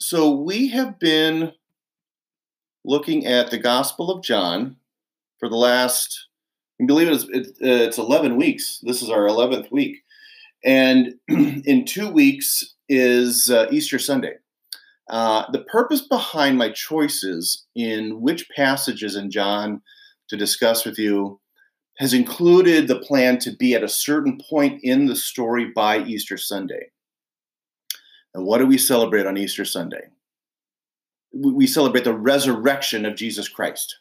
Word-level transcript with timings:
So 0.00 0.30
we 0.30 0.68
have 0.68 0.98
been 0.98 1.52
looking 2.84 3.26
at 3.26 3.50
the 3.50 3.58
Gospel 3.58 4.10
of 4.10 4.22
John 4.22 4.76
for 5.38 5.48
the 5.48 5.56
last, 5.56 6.28
I 6.80 6.86
believe 6.86 7.08
it's, 7.08 7.24
it, 7.24 7.46
uh, 7.62 7.84
it's 7.84 7.98
11 7.98 8.36
weeks. 8.36 8.80
This 8.82 9.02
is 9.02 9.10
our 9.10 9.26
11th 9.26 9.70
week. 9.70 9.96
And 10.64 11.14
in 11.28 11.84
two 11.84 12.10
weeks 12.10 12.74
is 12.88 13.50
uh, 13.50 13.66
Easter 13.70 13.98
Sunday. 13.98 14.34
Uh, 15.08 15.50
the 15.52 15.62
purpose 15.64 16.02
behind 16.02 16.58
my 16.58 16.70
choices 16.70 17.66
in 17.74 18.20
which 18.20 18.48
passages 18.50 19.16
in 19.16 19.30
John 19.30 19.80
to 20.28 20.36
discuss 20.36 20.84
with 20.84 20.98
you 20.98 21.40
has 21.98 22.12
included 22.12 22.88
the 22.88 22.98
plan 23.00 23.38
to 23.38 23.56
be 23.56 23.74
at 23.74 23.84
a 23.84 23.88
certain 23.88 24.38
point 24.50 24.80
in 24.82 25.06
the 25.06 25.16
story 25.16 25.70
by 25.74 26.00
Easter 26.00 26.36
Sunday. 26.36 26.90
And 28.36 28.44
what 28.44 28.58
do 28.58 28.66
we 28.66 28.76
celebrate 28.76 29.24
on 29.24 29.38
Easter 29.38 29.64
Sunday? 29.64 30.08
We 31.32 31.66
celebrate 31.66 32.04
the 32.04 32.12
resurrection 32.12 33.06
of 33.06 33.16
Jesus 33.16 33.48
Christ. 33.48 33.96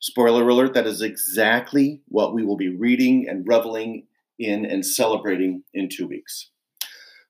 Spoiler 0.00 0.46
alert, 0.46 0.74
that 0.74 0.86
is 0.86 1.00
exactly 1.00 2.02
what 2.08 2.34
we 2.34 2.44
will 2.44 2.58
be 2.58 2.68
reading 2.68 3.26
and 3.26 3.48
reveling 3.48 4.06
in 4.38 4.66
and 4.66 4.84
celebrating 4.84 5.62
in 5.72 5.88
two 5.88 6.06
weeks. 6.06 6.50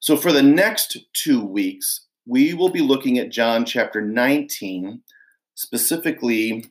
So, 0.01 0.17
for 0.17 0.33
the 0.33 0.43
next 0.43 0.97
two 1.13 1.41
weeks, 1.41 2.07
we 2.27 2.53
will 2.53 2.71
be 2.71 2.83
looking 2.83 3.17
at 3.17 3.31
John 3.31 3.65
chapter 3.65 4.03
19, 4.03 5.03
specifically 5.55 6.67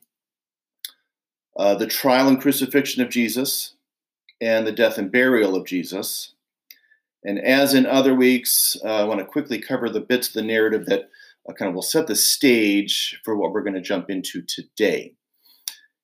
uh, 1.56 1.76
the 1.76 1.88
trial 1.88 2.28
and 2.28 2.42
crucifixion 2.42 3.02
of 3.02 3.10
Jesus 3.10 3.76
and 4.42 4.68
the 4.68 4.74
death 4.74 4.98
and 4.98 5.10
burial 5.10 5.56
of 5.56 5.66
Jesus. 5.66 6.33
And 7.26 7.40
as 7.40 7.74
in 7.74 7.86
other 7.86 8.14
weeks, 8.14 8.76
uh, 8.84 9.02
I 9.02 9.04
want 9.04 9.20
to 9.20 9.26
quickly 9.26 9.60
cover 9.60 9.90
the 9.90 10.02
bits 10.02 10.28
of 10.28 10.34
the 10.34 10.42
narrative 10.42 10.86
that 10.88 11.10
uh, 11.50 11.54
kind 11.54 11.70
of 11.70 11.76
will 11.76 11.82
set 11.82 12.08
the 12.08 12.16
stage 12.16 13.20
for 13.24 13.38
what 13.38 13.52
we're 13.52 13.64
going 13.64 13.76
to 13.76 13.82
jump 13.82 14.10
into 14.10 14.42
today. 14.42 15.14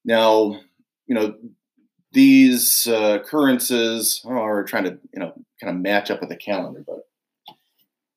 Now, 0.06 0.60
you 1.08 1.16
know, 1.16 1.34
these 2.12 2.88
uh, 2.90 3.20
occurrences 3.22 4.22
are 4.26 4.64
trying 4.64 4.86
to, 4.86 4.98
you 5.14 5.20
know, 5.20 5.34
kind 5.62 5.76
of 5.76 5.82
match 5.82 6.10
up 6.10 6.22
with 6.22 6.30
the 6.30 6.36
calendar, 6.36 6.84
but 6.86 7.08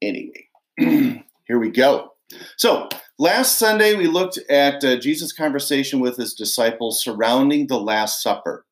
anyway, 0.01 0.49
here 1.47 1.59
we 1.59 1.71
go. 1.71 2.13
So, 2.57 2.89
last 3.19 3.59
Sunday 3.59 3.95
we 3.95 4.07
looked 4.07 4.39
at 4.49 4.83
uh, 4.83 4.97
Jesus' 4.97 5.33
conversation 5.33 6.01
with 6.01 6.17
his 6.17 6.33
disciples 6.35 7.03
surrounding 7.03 7.67
the 7.67 7.79
Last 7.79 8.23
Supper. 8.23 8.65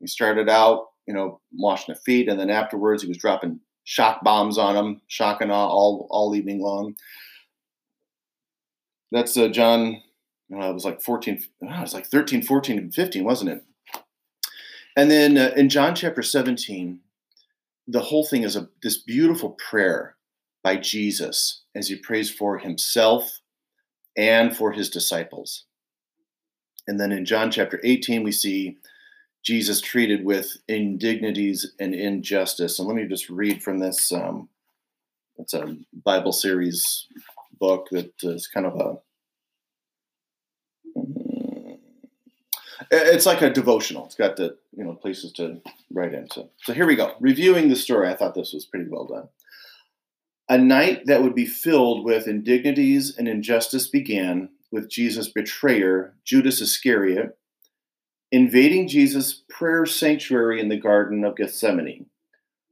He 0.00 0.06
started 0.06 0.50
out 0.50 0.88
you 1.06 1.14
know, 1.14 1.40
washing 1.52 1.94
the 1.94 2.00
feet, 2.00 2.28
and 2.28 2.38
then 2.38 2.50
afterwards 2.50 3.02
he 3.02 3.08
was 3.08 3.18
dropping 3.18 3.60
shock 3.84 4.22
bombs 4.22 4.58
on 4.58 4.74
them, 4.74 5.00
shock 5.08 5.40
and 5.40 5.50
awe 5.50 5.68
all 5.68 6.06
all 6.10 6.34
evening 6.34 6.60
long. 6.60 6.94
That's 9.10 9.36
uh, 9.36 9.48
John. 9.48 10.02
Uh, 10.52 10.70
it 10.70 10.74
was 10.74 10.84
like 10.84 11.00
14. 11.00 11.42
Oh, 11.62 11.66
it 11.66 11.80
was 11.80 11.94
like 11.94 12.06
13, 12.06 12.42
14, 12.42 12.78
and 12.78 12.94
15, 12.94 13.24
wasn't 13.24 13.50
it? 13.50 13.64
And 14.96 15.10
then 15.10 15.38
uh, 15.38 15.52
in 15.56 15.70
John 15.70 15.94
chapter 15.94 16.22
17, 16.22 17.00
the 17.86 18.00
whole 18.00 18.26
thing 18.26 18.42
is 18.42 18.56
a 18.56 18.68
this 18.82 18.98
beautiful 18.98 19.50
prayer 19.50 20.16
by 20.62 20.76
Jesus 20.76 21.62
as 21.74 21.88
he 21.88 21.96
prays 21.96 22.30
for 22.30 22.58
himself 22.58 23.40
and 24.16 24.56
for 24.56 24.72
his 24.72 24.90
disciples. 24.90 25.64
And 26.86 27.00
then 27.00 27.12
in 27.12 27.24
John 27.24 27.50
chapter 27.50 27.80
18, 27.82 28.22
we 28.22 28.32
see 28.32 28.76
Jesus 29.42 29.80
treated 29.80 30.24
with 30.24 30.56
indignities 30.68 31.72
and 31.80 31.94
injustice. 31.94 32.78
And 32.78 32.86
let 32.86 32.96
me 32.96 33.06
just 33.06 33.28
read 33.28 33.62
from 33.62 33.78
this. 33.78 34.12
Um, 34.12 34.48
it's 35.38 35.54
a 35.54 35.76
Bible 36.04 36.32
series 36.32 37.06
book 37.58 37.88
that 37.90 38.12
is 38.22 38.46
kind 38.46 38.66
of 38.66 38.76
a. 38.76 40.98
Mm, 40.98 41.78
it's 42.90 43.26
like 43.26 43.42
a 43.42 43.50
devotional. 43.50 44.06
It's 44.06 44.14
got 44.14 44.36
the 44.36 44.56
you 44.76 44.84
know 44.84 44.94
places 44.94 45.32
to 45.34 45.60
write 45.92 46.14
into. 46.14 46.48
So 46.62 46.72
here 46.72 46.86
we 46.86 46.96
go. 46.96 47.14
Reviewing 47.18 47.68
the 47.68 47.76
story, 47.76 48.08
I 48.08 48.14
thought 48.14 48.34
this 48.34 48.52
was 48.52 48.66
pretty 48.66 48.88
well 48.88 49.06
done. 49.06 49.28
A 50.48 50.58
night 50.58 51.06
that 51.06 51.22
would 51.22 51.34
be 51.34 51.46
filled 51.46 52.04
with 52.04 52.28
indignities 52.28 53.16
and 53.16 53.26
injustice 53.26 53.88
began 53.88 54.50
with 54.70 54.90
Jesus' 54.90 55.28
betrayer, 55.28 56.14
Judas 56.24 56.60
Iscariot, 56.60 57.38
invading 58.32 58.88
Jesus' 58.88 59.42
prayer 59.50 59.84
sanctuary 59.84 60.58
in 60.58 60.70
the 60.70 60.78
Garden 60.78 61.22
of 61.22 61.36
Gethsemane, 61.36 62.06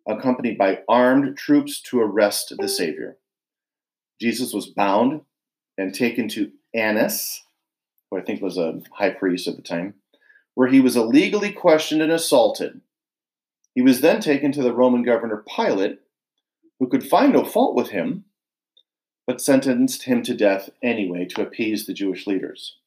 accompanied 0.09 0.56
by 0.56 0.81
armed 0.88 1.37
troops 1.37 1.82
to 1.82 2.00
arrest 2.00 2.54
the 2.59 2.66
Savior. 2.66 3.19
Jesus 4.19 4.54
was 4.54 4.66
bound 4.66 5.21
and 5.76 5.94
taken 5.94 6.28
to 6.28 6.50
Annas, 6.75 7.43
who 8.10 8.19
I 8.19 8.22
think 8.22 8.41
was 8.41 8.56
a 8.56 8.81
high 8.93 9.10
priest 9.10 9.47
at 9.47 9.56
the 9.56 9.62
time, 9.62 9.94
where 10.54 10.69
he 10.69 10.81
was 10.81 10.97
illegally 10.97 11.53
questioned 11.53 12.00
and 12.00 12.10
assaulted. 12.10 12.81
He 13.75 13.82
was 13.82 14.00
then 14.00 14.21
taken 14.21 14.53
to 14.53 14.62
the 14.62 14.75
Roman 14.75 15.03
governor 15.03 15.44
Pilate, 15.47 16.00
who 16.78 16.88
could 16.88 17.06
find 17.06 17.34
no 17.34 17.44
fault 17.44 17.77
with 17.77 17.91
him, 17.91 18.25
but 19.27 19.42
sentenced 19.42 20.04
him 20.04 20.22
to 20.22 20.34
death 20.34 20.71
anyway 20.82 21.27
to 21.27 21.42
appease 21.42 21.84
the 21.84 21.92
Jewish 21.92 22.27
leaders. 22.27 22.78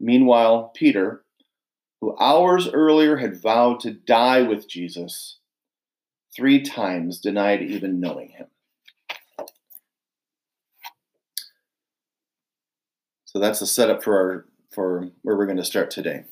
Meanwhile, 0.00 0.72
Peter, 0.74 1.24
who 2.00 2.16
hours 2.18 2.68
earlier 2.68 3.16
had 3.16 3.40
vowed 3.40 3.80
to 3.80 3.90
die 3.90 4.42
with 4.42 4.68
Jesus, 4.68 5.38
three 6.34 6.62
times 6.62 7.20
denied 7.20 7.62
even 7.62 8.00
knowing 8.00 8.30
him. 8.30 8.46
So 13.24 13.38
that's 13.38 13.60
the 13.60 13.66
setup 13.66 14.02
for 14.02 14.16
our 14.16 14.46
for 14.72 15.08
where 15.22 15.36
we're 15.36 15.46
going 15.46 15.56
to 15.58 15.64
start 15.64 15.90
today. 15.90 16.24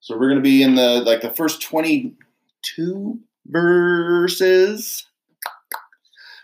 So 0.00 0.16
we're 0.16 0.28
going 0.28 0.36
to 0.36 0.42
be 0.42 0.62
in 0.62 0.74
the 0.74 1.00
like 1.00 1.20
the 1.20 1.30
first 1.30 1.60
22 1.62 3.20
verses. 3.46 5.06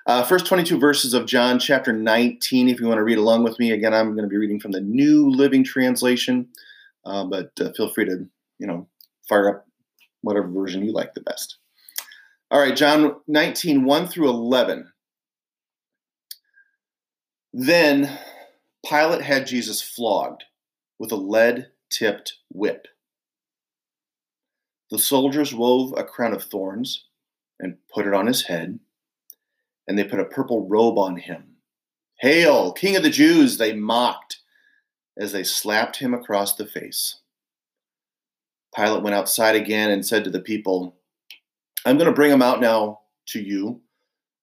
Uh, 0.06 0.22
first 0.22 0.46
22 0.46 0.78
verses 0.78 1.12
of 1.12 1.26
John 1.26 1.58
chapter 1.58 1.92
19. 1.92 2.68
If 2.68 2.80
you 2.80 2.86
want 2.86 2.98
to 2.98 3.04
read 3.04 3.18
along 3.18 3.44
with 3.44 3.58
me, 3.58 3.72
again, 3.72 3.92
I'm 3.92 4.14
going 4.14 4.22
to 4.22 4.28
be 4.28 4.38
reading 4.38 4.58
from 4.58 4.72
the 4.72 4.80
New 4.80 5.30
Living 5.30 5.64
Translation. 5.64 6.48
Uh, 7.08 7.24
but 7.24 7.50
uh, 7.60 7.72
feel 7.72 7.88
free 7.88 8.04
to, 8.04 8.26
you 8.58 8.66
know, 8.66 8.86
fire 9.28 9.48
up 9.48 9.66
whatever 10.20 10.48
version 10.48 10.84
you 10.84 10.92
like 10.92 11.14
the 11.14 11.22
best. 11.22 11.56
All 12.50 12.60
right, 12.60 12.76
John 12.76 13.16
19, 13.26 13.84
1 13.84 14.06
through 14.08 14.28
11. 14.28 14.92
Then 17.54 18.18
Pilate 18.86 19.22
had 19.22 19.46
Jesus 19.46 19.80
flogged 19.80 20.44
with 20.98 21.10
a 21.10 21.16
lead 21.16 21.68
tipped 21.90 22.34
whip. 22.52 22.86
The 24.90 24.98
soldiers 24.98 25.54
wove 25.54 25.94
a 25.96 26.04
crown 26.04 26.34
of 26.34 26.44
thorns 26.44 27.06
and 27.58 27.76
put 27.92 28.06
it 28.06 28.14
on 28.14 28.26
his 28.26 28.42
head, 28.42 28.78
and 29.86 29.98
they 29.98 30.04
put 30.04 30.20
a 30.20 30.24
purple 30.26 30.68
robe 30.68 30.98
on 30.98 31.16
him. 31.16 31.56
Hail, 32.20 32.72
King 32.72 32.96
of 32.96 33.02
the 33.02 33.10
Jews, 33.10 33.56
they 33.56 33.72
mocked 33.74 34.37
as 35.18 35.32
they 35.32 35.42
slapped 35.42 35.96
him 35.96 36.14
across 36.14 36.54
the 36.54 36.66
face. 36.66 37.16
Pilate 38.74 39.02
went 39.02 39.16
outside 39.16 39.56
again 39.56 39.90
and 39.90 40.06
said 40.06 40.24
to 40.24 40.30
the 40.30 40.40
people, 40.40 40.96
I'm 41.84 41.96
going 41.96 42.08
to 42.08 42.14
bring 42.14 42.30
him 42.30 42.42
out 42.42 42.60
now 42.60 43.00
to 43.28 43.40
you, 43.40 43.80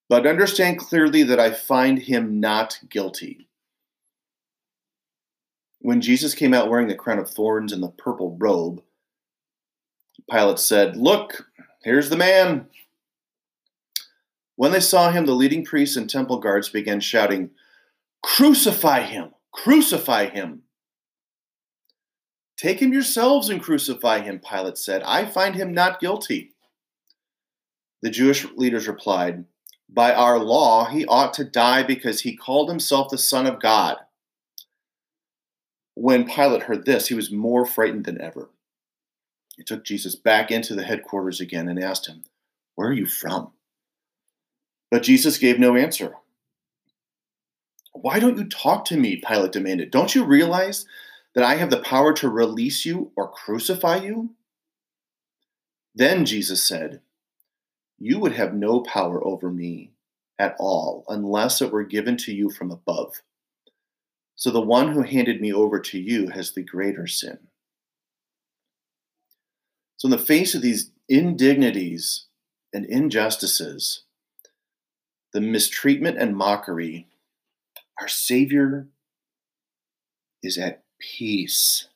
but 0.10 0.28
understand 0.28 0.80
clearly 0.80 1.24
that 1.24 1.40
I 1.40 1.52
find 1.52 2.00
him 2.00 2.40
not 2.40 2.80
guilty. 2.90 3.48
When 5.80 6.02
Jesus 6.02 6.34
came 6.34 6.54
out 6.54 6.70
wearing 6.70 6.88
the 6.88 6.96
crown 6.96 7.20
of 7.20 7.30
thorns 7.30 7.72
and 7.72 7.82
the 7.82 7.90
purple 7.90 8.36
robe, 8.40 8.82
Pilate 10.30 10.60
said, 10.60 10.98
Look, 10.98 11.48
here's 11.84 12.10
the 12.10 12.18
man. 12.18 12.68
When 14.56 14.72
they 14.72 14.80
saw 14.80 15.12
him, 15.12 15.26
the 15.26 15.34
leading 15.34 15.64
priests 15.64 15.96
and 15.96 16.10
temple 16.10 16.40
guards 16.40 16.70
began 16.70 17.00
shouting, 17.00 17.52
Crucify 18.24 19.02
him! 19.02 19.32
Crucify 19.52 20.28
him! 20.30 20.64
Take 22.58 22.82
him 22.82 22.94
yourselves 22.94 23.50
and 23.50 23.62
crucify 23.62 24.20
him, 24.20 24.40
Pilate 24.40 24.78
said. 24.78 25.04
I 25.04 25.26
find 25.26 25.56
him 25.56 25.74
not 25.74 26.00
guilty. 26.00 26.52
The 28.02 28.10
Jewish 28.10 28.46
leaders 28.56 28.88
replied, 28.88 29.46
By 29.90 30.14
our 30.14 30.40
law, 30.40 30.86
he 30.86 31.06
ought 31.06 31.34
to 31.36 31.44
die 31.44 31.84
because 31.84 32.22
he 32.22 32.38
called 32.38 32.70
himself 32.70 33.10
the 33.10 33.18
Son 33.18 33.46
of 33.46 33.62
God. 33.62 33.98
When 35.96 36.30
Pilate 36.30 36.64
heard 36.64 36.86
this, 36.86 37.08
he 37.08 37.14
was 37.14 37.32
more 37.32 37.66
frightened 37.66 38.06
than 38.06 38.22
ever. 38.22 38.50
He 39.58 39.64
took 39.64 39.84
Jesus 39.84 40.16
back 40.16 40.52
into 40.52 40.76
the 40.76 40.84
headquarters 40.84 41.40
again 41.40 41.68
and 41.68 41.82
asked 41.82 42.08
him, 42.08 42.24
Where 42.76 42.90
are 42.90 42.94
you 42.94 43.08
from? 43.08 43.52
But 44.92 45.04
Jesus 45.04 45.38
gave 45.38 45.60
no 45.60 45.76
answer. 45.76 46.16
Why 47.94 48.20
don't 48.20 48.38
you 48.38 48.46
talk 48.46 48.86
to 48.86 48.98
me? 48.98 49.22
Pilate 49.26 49.54
demanded. 49.54 49.90
Don't 49.90 50.14
you 50.14 50.26
realize 50.26 50.86
that 51.36 51.44
I 51.44 51.56
have 51.56 51.70
the 51.70 51.82
power 51.82 52.14
to 52.14 52.30
release 52.30 52.86
you 52.86 53.12
or 53.16 53.30
crucify 53.30 53.98
you? 53.98 54.32
Then 55.94 56.26
Jesus 56.26 56.68
said, 56.68 57.02
You 58.00 58.20
would 58.20 58.34
have 58.34 58.54
no 58.54 58.82
power 58.82 59.26
over 59.26 59.52
me 59.52 59.92
at 60.40 60.56
all 60.60 61.06
unless 61.08 61.62
it 61.62 61.72
were 61.72 61.84
given 61.84 62.18
to 62.18 62.34
you 62.34 62.50
from 62.50 62.72
above. 62.72 63.22
So 64.36 64.50
the 64.50 64.62
one 64.62 64.94
who 64.94 65.04
handed 65.04 65.40
me 65.40 65.54
over 65.54 65.80
to 65.80 66.00
you 66.00 66.30
has 66.30 66.52
the 66.52 66.64
greater 66.64 67.08
sin. 67.08 67.40
So, 69.98 70.08
in 70.08 70.12
the 70.12 70.18
face 70.18 70.54
of 70.56 70.62
these 70.62 70.92
indignities 71.08 72.26
and 72.74 72.86
injustices, 72.86 74.04
the 75.32 75.40
mistreatment 75.40 76.18
and 76.18 76.36
mockery, 76.36 77.08
our 78.00 78.10
Savior 78.10 78.90
is 80.44 80.58
at 80.58 80.85
peace. 81.18 81.88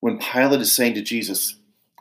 When 0.00 0.18
Pilate 0.18 0.60
is 0.60 0.72
saying 0.72 0.94
to 0.94 1.02
Jesus, 1.02 1.56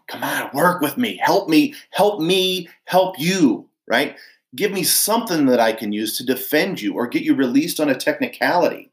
Come 0.07 0.23
on, 0.23 0.51
work 0.53 0.81
with 0.81 0.97
me, 0.97 1.19
help 1.21 1.49
me, 1.49 1.73
help 1.89 2.21
me, 2.21 2.69
help 2.85 3.19
you, 3.19 3.67
right? 3.87 4.15
Give 4.55 4.71
me 4.71 4.83
something 4.83 5.47
that 5.47 5.59
I 5.59 5.73
can 5.73 5.91
use 5.91 6.15
to 6.17 6.25
defend 6.25 6.79
you 6.79 6.93
or 6.93 7.07
get 7.07 7.23
you 7.23 7.33
released 7.33 7.79
on 7.79 7.89
a 7.89 7.95
technicality. 7.95 8.91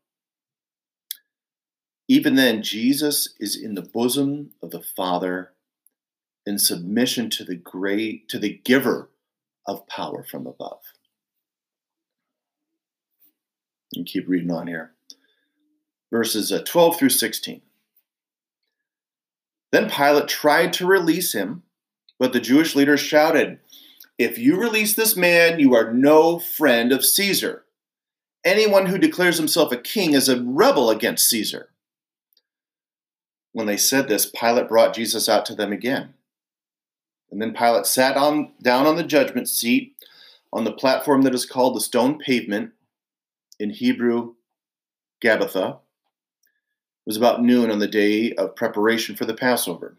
Even 2.09 2.35
then, 2.35 2.63
Jesus 2.63 3.35
is 3.39 3.57
in 3.57 3.75
the 3.75 3.83
bosom 3.83 4.53
of 4.63 4.71
the 4.71 4.81
Father 4.81 5.53
in 6.47 6.59
submission 6.59 7.31
to 7.31 7.45
the 7.45 7.57
great 7.57 8.29
to 8.29 8.39
the 8.39 8.61
giver 8.65 9.11
of 9.67 9.87
power 9.87 10.25
from 10.25 10.47
above. 10.47 10.81
And 13.95 14.07
keep 14.07 14.27
reading 14.29 14.51
on 14.51 14.67
here. 14.67 14.93
Verses 16.13 16.53
uh, 16.53 16.63
12 16.65 16.99
through 16.99 17.09
16. 17.09 17.63
Then 19.73 19.89
Pilate 19.89 20.29
tried 20.29 20.75
to 20.75 20.87
release 20.87 21.33
him, 21.33 21.63
but 22.19 22.33
the 22.33 22.41
Jewish 22.41 22.77
leaders 22.77 23.01
shouted, 23.01 23.59
If 24.19 24.39
you 24.39 24.61
release 24.61 24.95
this 24.95 25.17
man, 25.17 25.59
you 25.59 25.75
are 25.75 25.93
no 25.93 26.39
friend 26.39 26.93
of 26.93 27.05
Caesar. 27.05 27.65
Anyone 28.45 28.87
who 28.87 28.99
declares 28.99 29.39
himself 29.39 29.73
a 29.73 29.77
king 29.77 30.13
is 30.13 30.29
a 30.29 30.43
rebel 30.43 30.91
against 30.91 31.29
Caesar. 31.31 31.71
When 33.53 33.67
they 33.67 33.77
said 33.79 34.09
this, 34.09 34.27
Pilate 34.27 34.69
brought 34.69 34.95
Jesus 34.95 35.29
out 35.29 35.47
to 35.47 35.55
them 35.55 35.73
again. 35.73 36.15
And 37.31 37.41
then 37.41 37.55
Pilate 37.55 37.87
sat 37.87 38.17
on, 38.17 38.53
down 38.63 38.87
on 38.87 38.97
the 38.97 39.05
judgment 39.05 39.49
seat 39.49 39.97
on 40.53 40.65
the 40.65 40.73
platform 40.73 41.23
that 41.23 41.35
is 41.35 41.47
called 41.47 41.75
the 41.75 41.81
stone 41.81 42.19
pavement, 42.19 42.73
in 43.59 43.71
Hebrew, 43.71 44.35
Gabbatha. 45.23 45.79
It 47.05 47.11
was 47.11 47.17
about 47.17 47.43
noon 47.43 47.71
on 47.71 47.81
the 47.81 47.89
day 47.89 48.33
of 48.35 48.55
preparation 48.55 49.17
for 49.17 49.25
the 49.25 49.35
Passover. 49.35 49.99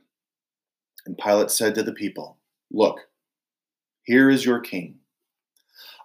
And 1.06 1.18
Pilate 1.18 1.52
said 1.52 1.76
to 1.76 1.84
the 1.84 1.92
people, 1.92 2.38
Look, 2.72 3.00
here 4.04 4.30
is 4.30 4.46
your 4.46 4.62
king. 4.62 5.00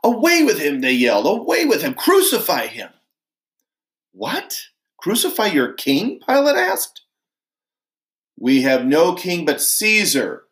Away 0.03 0.43
with 0.43 0.59
him, 0.59 0.81
they 0.81 0.93
yelled. 0.93 1.27
Away 1.27 1.67
with 1.67 1.83
him. 1.83 1.95
Crucify 1.95 2.67
him. 2.67 2.91
What? 4.12 4.56
Crucify 4.97 5.47
your 5.47 5.73
king? 5.73 6.21
Pilate 6.27 6.56
asked. 6.56 7.03
We 8.37 8.62
have 8.62 8.85
no 8.85 9.15
king 9.15 9.44
but 9.44 9.61
Caesar, 9.61 10.44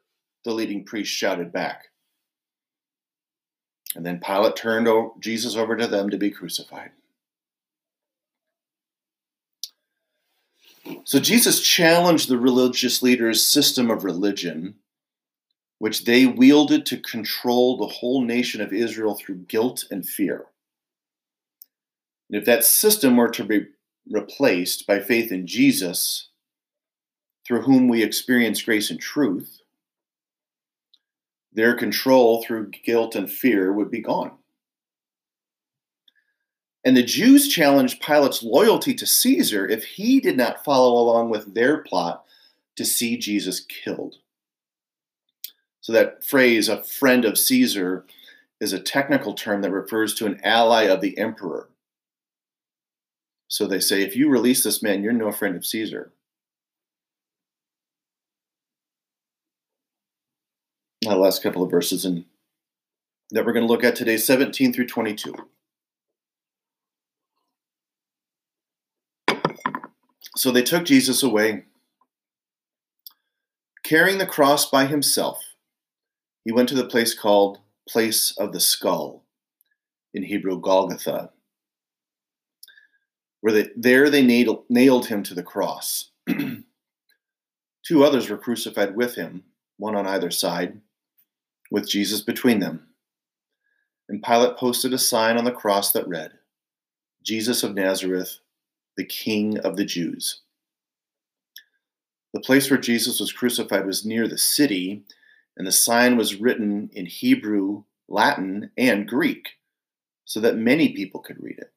the 0.44 0.52
leading 0.52 0.84
priest 0.84 1.12
shouted 1.12 1.52
back. 1.52 1.86
And 3.96 4.04
then 4.04 4.20
Pilate 4.20 4.56
turned 4.56 4.88
Jesus 5.20 5.56
over 5.56 5.76
to 5.76 5.86
them 5.86 6.10
to 6.10 6.18
be 6.18 6.30
crucified. 6.30 6.90
So 11.04 11.18
Jesus 11.18 11.60
challenged 11.60 12.28
the 12.28 12.38
religious 12.38 13.02
leaders' 13.02 13.46
system 13.46 13.90
of 13.90 14.04
religion, 14.04 14.74
which 15.78 16.04
they 16.04 16.26
wielded 16.26 16.86
to 16.86 17.00
control 17.00 17.76
the 17.76 17.86
whole 17.86 18.22
nation 18.22 18.60
of 18.60 18.72
Israel 18.72 19.14
through 19.14 19.46
guilt 19.48 19.84
and 19.90 20.06
fear. 20.06 20.46
And 22.28 22.38
if 22.38 22.44
that 22.46 22.64
system 22.64 23.16
were 23.16 23.30
to 23.30 23.44
be 23.44 23.66
replaced 24.08 24.86
by 24.86 25.00
faith 25.00 25.30
in 25.30 25.46
Jesus, 25.46 26.28
through 27.46 27.62
whom 27.62 27.88
we 27.88 28.02
experience 28.02 28.62
grace 28.62 28.90
and 28.90 29.00
truth, 29.00 29.60
their 31.52 31.74
control 31.74 32.42
through 32.42 32.70
guilt 32.70 33.14
and 33.14 33.30
fear 33.30 33.72
would 33.72 33.90
be 33.90 34.00
gone. 34.00 34.32
And 36.86 36.96
the 36.96 37.02
Jews 37.02 37.48
challenged 37.48 38.00
Pilate's 38.00 38.44
loyalty 38.44 38.94
to 38.94 39.06
Caesar 39.06 39.68
if 39.68 39.84
he 39.84 40.20
did 40.20 40.36
not 40.36 40.64
follow 40.64 40.92
along 40.92 41.30
with 41.30 41.52
their 41.52 41.78
plot 41.78 42.24
to 42.76 42.84
see 42.84 43.16
Jesus 43.18 43.58
killed. 43.58 44.18
So, 45.80 45.92
that 45.92 46.24
phrase, 46.24 46.68
a 46.68 46.84
friend 46.84 47.24
of 47.24 47.38
Caesar, 47.38 48.06
is 48.60 48.72
a 48.72 48.78
technical 48.78 49.34
term 49.34 49.62
that 49.62 49.72
refers 49.72 50.14
to 50.14 50.26
an 50.26 50.40
ally 50.44 50.84
of 50.84 51.00
the 51.00 51.18
emperor. 51.18 51.68
So 53.48 53.66
they 53.66 53.80
say, 53.80 54.02
if 54.02 54.14
you 54.14 54.28
release 54.28 54.62
this 54.62 54.82
man, 54.82 55.02
you're 55.02 55.12
no 55.12 55.32
friend 55.32 55.56
of 55.56 55.66
Caesar. 55.66 56.12
the 61.02 61.14
last 61.14 61.40
couple 61.40 61.62
of 61.62 61.70
verses 61.70 62.04
in, 62.04 62.24
that 63.30 63.46
we're 63.46 63.52
going 63.52 63.66
to 63.66 63.72
look 63.72 63.84
at 63.84 63.94
today 63.94 64.16
17 64.16 64.72
through 64.72 64.88
22. 64.88 65.34
So 70.36 70.50
they 70.50 70.62
took 70.62 70.84
Jesus 70.84 71.22
away. 71.22 71.64
Carrying 73.82 74.18
the 74.18 74.26
cross 74.26 74.68
by 74.68 74.86
himself, 74.86 75.40
he 76.44 76.52
went 76.52 76.68
to 76.68 76.74
the 76.74 76.84
place 76.84 77.14
called 77.18 77.58
Place 77.88 78.36
of 78.36 78.52
the 78.52 78.60
Skull, 78.60 79.24
in 80.12 80.24
Hebrew 80.24 80.60
Golgotha, 80.60 81.30
where 83.40 83.52
they, 83.52 83.68
there 83.76 84.10
they 84.10 84.22
nailed, 84.22 84.64
nailed 84.68 85.06
him 85.06 85.22
to 85.22 85.34
the 85.34 85.42
cross. 85.42 86.10
Two 87.86 88.04
others 88.04 88.28
were 88.28 88.38
crucified 88.38 88.96
with 88.96 89.14
him, 89.14 89.44
one 89.76 89.94
on 89.94 90.06
either 90.06 90.30
side 90.30 90.80
with 91.70 91.88
Jesus 91.88 92.20
between 92.20 92.58
them. 92.58 92.88
And 94.08 94.22
Pilate 94.22 94.56
posted 94.56 94.92
a 94.92 94.98
sign 94.98 95.36
on 95.36 95.44
the 95.44 95.52
cross 95.52 95.92
that 95.92 96.08
read, 96.08 96.32
Jesus 97.22 97.62
of 97.62 97.74
Nazareth, 97.74 98.40
the 98.96 99.04
King 99.04 99.58
of 99.58 99.76
the 99.76 99.84
Jews. 99.84 100.42
The 102.32 102.40
place 102.40 102.70
where 102.70 102.78
Jesus 102.78 103.20
was 103.20 103.32
crucified 103.32 103.86
was 103.86 104.04
near 104.04 104.28
the 104.28 104.38
city, 104.38 105.04
and 105.56 105.66
the 105.66 105.72
sign 105.72 106.16
was 106.16 106.40
written 106.40 106.90
in 106.92 107.06
Hebrew, 107.06 107.84
Latin, 108.08 108.70
and 108.76 109.08
Greek, 109.08 109.50
so 110.24 110.40
that 110.40 110.56
many 110.56 110.92
people 110.92 111.20
could 111.20 111.42
read 111.42 111.58
it. 111.58 111.72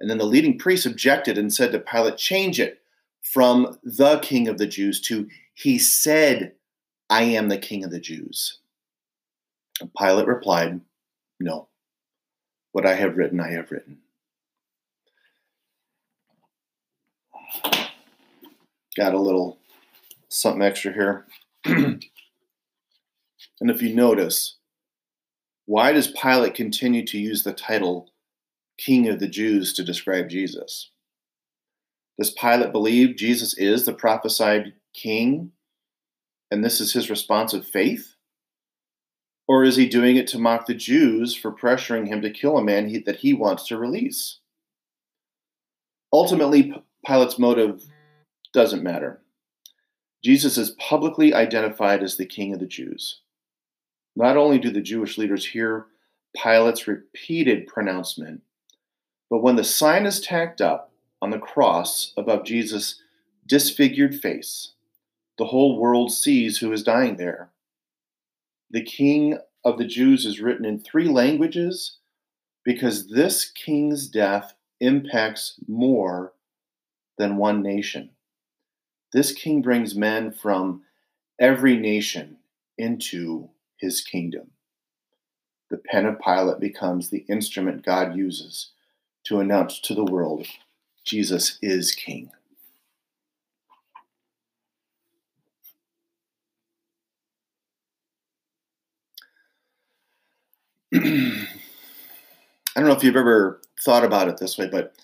And 0.00 0.08
then 0.08 0.18
the 0.18 0.24
leading 0.24 0.58
priests 0.58 0.86
objected 0.86 1.36
and 1.36 1.52
said 1.52 1.72
to 1.72 1.78
Pilate, 1.78 2.16
Change 2.16 2.60
it 2.60 2.80
from 3.22 3.78
the 3.82 4.18
King 4.20 4.48
of 4.48 4.58
the 4.58 4.66
Jews 4.66 5.00
to 5.02 5.28
He 5.54 5.78
said 5.78 6.54
I 7.10 7.22
am 7.22 7.48
the 7.48 7.58
king 7.58 7.84
of 7.84 7.90
the 7.90 8.00
Jews. 8.00 8.58
And 9.80 9.90
Pilate 9.94 10.26
replied, 10.26 10.80
No. 11.40 11.68
What 12.72 12.86
I 12.86 12.94
have 12.94 13.16
written, 13.16 13.40
I 13.40 13.52
have 13.52 13.70
written. 13.70 13.98
Got 18.96 19.14
a 19.14 19.18
little 19.18 19.58
something 20.28 20.62
extra 20.62 20.92
here. 20.92 21.26
and 21.64 22.02
if 23.60 23.82
you 23.82 23.94
notice, 23.94 24.56
why 25.66 25.92
does 25.92 26.08
Pilate 26.08 26.54
continue 26.54 27.04
to 27.06 27.18
use 27.18 27.42
the 27.42 27.52
title 27.52 28.10
King 28.78 29.08
of 29.08 29.20
the 29.20 29.28
Jews 29.28 29.72
to 29.74 29.84
describe 29.84 30.28
Jesus? 30.28 30.90
Does 32.18 32.30
Pilate 32.30 32.72
believe 32.72 33.16
Jesus 33.16 33.56
is 33.56 33.86
the 33.86 33.92
prophesied 33.92 34.72
king 34.94 35.52
and 36.50 36.64
this 36.64 36.80
is 36.80 36.92
his 36.92 37.10
response 37.10 37.52
of 37.52 37.66
faith? 37.66 38.14
Or 39.46 39.64
is 39.64 39.76
he 39.76 39.88
doing 39.88 40.16
it 40.16 40.26
to 40.28 40.38
mock 40.38 40.66
the 40.66 40.74
Jews 40.74 41.34
for 41.34 41.52
pressuring 41.52 42.08
him 42.08 42.20
to 42.22 42.30
kill 42.30 42.58
a 42.58 42.64
man 42.64 42.88
he, 42.88 42.98
that 43.00 43.16
he 43.16 43.32
wants 43.32 43.66
to 43.68 43.78
release? 43.78 44.40
Ultimately, 46.12 46.74
Pilate's 47.06 47.38
motive 47.38 47.84
doesn't 48.52 48.82
matter. 48.82 49.20
Jesus 50.24 50.58
is 50.58 50.70
publicly 50.72 51.32
identified 51.32 52.02
as 52.02 52.16
the 52.16 52.26
king 52.26 52.52
of 52.52 52.60
the 52.60 52.66
Jews. 52.66 53.20
Not 54.16 54.36
only 54.36 54.58
do 54.58 54.70
the 54.70 54.80
Jewish 54.80 55.16
leaders 55.16 55.46
hear 55.46 55.86
Pilate's 56.36 56.88
repeated 56.88 57.66
pronouncement, 57.66 58.42
but 59.30 59.42
when 59.42 59.56
the 59.56 59.64
sign 59.64 60.06
is 60.06 60.20
tacked 60.20 60.60
up 60.60 60.90
on 61.22 61.30
the 61.30 61.38
cross 61.38 62.12
above 62.16 62.44
Jesus' 62.44 63.00
disfigured 63.46 64.14
face, 64.14 64.72
the 65.38 65.46
whole 65.46 65.78
world 65.78 66.12
sees 66.12 66.58
who 66.58 66.72
is 66.72 66.82
dying 66.82 67.16
there. 67.16 67.50
The 68.70 68.82
King 68.82 69.38
of 69.64 69.78
the 69.78 69.86
Jews 69.86 70.26
is 70.26 70.40
written 70.40 70.64
in 70.64 70.80
three 70.80 71.08
languages 71.08 71.98
because 72.64 73.08
this 73.08 73.50
king's 73.50 74.08
death 74.08 74.54
impacts 74.80 75.54
more 75.66 76.32
than 77.18 77.36
one 77.36 77.62
nation. 77.62 78.10
This 79.12 79.32
king 79.32 79.62
brings 79.62 79.94
men 79.94 80.32
from 80.32 80.82
every 81.40 81.76
nation 81.76 82.38
into 82.78 83.50
his 83.78 84.00
kingdom. 84.00 84.50
the 85.70 85.78
pen 85.78 86.06
of 86.06 86.20
Pilate 86.20 86.60
becomes 86.60 87.10
the 87.10 87.24
instrument 87.28 87.84
God 87.84 88.16
uses 88.16 88.70
to 89.24 89.40
announce 89.40 89.80
to 89.80 89.94
the 89.94 90.04
world 90.04 90.46
Jesus 91.04 91.58
is 91.62 91.92
King. 91.92 92.30
I 100.94 101.46
don't 102.74 102.86
know 102.86 102.92
if 102.92 103.04
you've 103.04 103.16
ever 103.16 103.60
thought 103.80 104.04
about 104.04 104.28
it 104.28 104.38
this 104.38 104.56
way, 104.58 104.68
but 104.68 104.94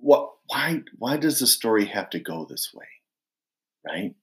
what 0.00 0.32
why 0.48 0.82
why 0.98 1.16
does 1.16 1.38
the 1.38 1.46
story 1.46 1.84
have 1.86 2.10
to 2.10 2.18
go 2.18 2.44
this 2.44 2.74
way? 2.74 2.86
Right? 3.86 4.14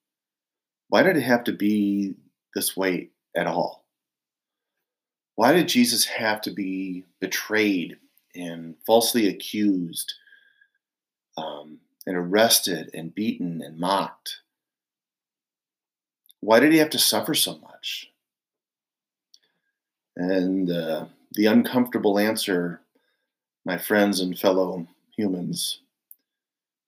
Why 0.89 1.03
did 1.03 1.17
it 1.17 1.24
have 1.24 1.44
to 1.46 1.53
be 1.53 2.15
this 2.53 2.75
way 2.75 3.10
at 3.36 3.48
all? 3.48 3.86
Why 5.36 5.53
did 5.53 5.67
Jesus 5.67 6.05
have 6.05 6.41
to 6.41 6.51
be 6.51 7.03
betrayed 7.20 7.98
and 8.36 8.75
falsely 8.86 9.27
accused 9.27 10.13
um, 11.38 11.79
and 12.05 12.15
arrested 12.15 12.89
and 12.94 13.13
beaten 13.13 13.62
and 13.62 13.77
mocked? 13.77 14.41
Why 16.39 16.60
did 16.60 16.72
he 16.72 16.77
have 16.79 16.91
to 16.91 17.00
suffer 17.00 17.34
so 17.34 17.58
much? 17.58 18.12
And 20.15 20.72
uh, 20.72 21.05
the 21.34 21.48
uncomfortable 21.48 22.17
answer, 22.17 22.82
my 23.65 23.77
friends 23.77 24.22
and 24.22 24.38
fellow 24.38 24.88
humans, 25.17 25.79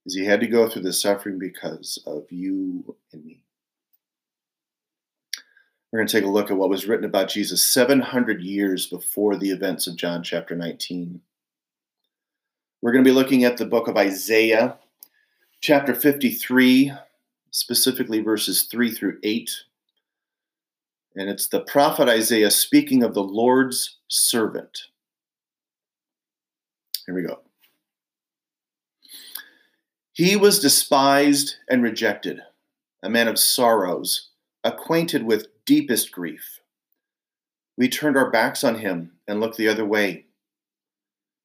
is 0.08 0.16
he 0.16 0.24
had 0.24 0.40
to 0.40 0.48
go 0.48 0.70
through 0.70 0.84
the 0.84 0.94
suffering 0.94 1.38
because 1.38 2.02
of 2.08 2.26
you 2.32 2.96
and 3.12 3.26
me. 3.26 3.42
We're 5.92 6.00
going 6.00 6.08
to 6.08 6.18
take 6.18 6.24
a 6.24 6.32
look 6.32 6.50
at 6.50 6.58
what 6.58 6.70
was 6.70 6.88
written 6.88 7.06
about 7.06 7.30
Jesus 7.30 7.62
700 7.62 8.42
years 8.42 8.88
before 8.88 9.36
the 9.36 9.50
events 9.50 9.86
of 9.86 9.98
John 9.98 10.24
chapter 10.24 10.56
19. 10.56 11.20
We're 12.82 12.92
going 12.94 13.04
to 13.04 13.10
be 13.10 13.14
looking 13.14 13.44
at 13.44 13.58
the 13.58 13.66
book 13.66 13.90
of 13.90 13.98
Isaiah, 13.98 14.78
chapter 15.60 15.94
53, 15.94 16.94
specifically 17.52 18.22
verses 18.22 18.64
3 18.64 18.92
through 18.92 19.18
8. 19.24 19.52
And 21.18 21.30
it's 21.30 21.48
the 21.48 21.62
prophet 21.62 22.08
Isaiah 22.08 22.52
speaking 22.52 23.04
of 23.04 23.14
the 23.14 23.24
Lord's 23.24 23.98
servant. 24.08 24.84
Here 27.06 27.16
we 27.16 27.24
go. 27.24 27.40
He 30.18 30.36
was 30.36 30.60
despised 30.60 31.58
and 31.70 31.84
rejected, 31.84 32.42
a 33.04 33.10
man 33.10 33.28
of 33.28 33.38
sorrows, 33.38 34.30
acquainted 34.64 35.22
with 35.22 35.50
deepest 35.64 36.12
grief. 36.12 36.60
We 37.78 37.88
turned 37.88 38.18
our 38.18 38.32
backs 38.32 38.64
on 38.64 38.80
him 38.80 39.12
and 39.28 39.40
looked 39.40 39.58
the 39.58 39.68
other 39.68 39.86
way. 39.86 40.26